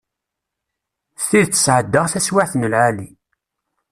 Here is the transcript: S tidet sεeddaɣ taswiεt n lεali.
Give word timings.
S 1.23 1.23
tidet 1.29 1.59
sεeddaɣ 1.65 2.05
taswiεt 2.11 2.53
n 2.57 2.67
lεali. 2.71 3.09